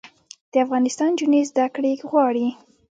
د 0.51 0.53
افغانستان 0.65 1.09
نجونې 1.13 1.41
زده 1.49 1.65
کړې 1.75 1.91
غواړي 2.09 2.47